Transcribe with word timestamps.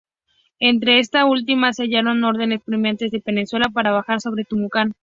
Entre 0.59 0.97
esta 0.97 1.25
última 1.25 1.73
se 1.73 1.83
hallaban 1.83 2.23
órdenes 2.23 2.61
apremiantes 2.61 3.11
de 3.11 3.21
Pezuela 3.21 3.69
para 3.71 3.91
avanzar 3.91 4.19
sobre 4.19 4.45
Tucumán. 4.45 4.93